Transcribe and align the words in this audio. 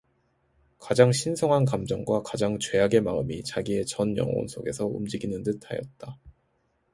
가장 0.79 1.11
신성한 1.11 1.65
감정과 1.65 2.23
가장 2.23 2.57
죄악의 2.57 3.01
마음이 3.01 3.43
자기의 3.43 3.85
전 3.85 4.17
영혼 4.17 4.47
속에서 4.47 4.87
움직이는 4.87 5.43
듯하였다. 5.43 6.17